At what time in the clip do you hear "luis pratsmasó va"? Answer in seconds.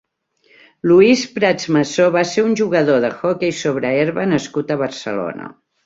0.91-2.25